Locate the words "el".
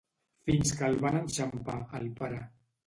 0.93-0.97, 2.03-2.13